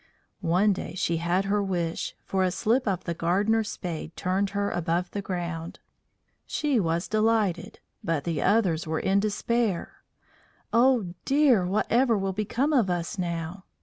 [0.39, 4.71] One day she had her wish, for a slip of the gardener's spade turned her
[4.71, 5.77] above the ground.
[6.47, 10.01] She was delighted, but the others were in despair.
[10.73, 13.65] "Oh, dear, whatever will become of us now?"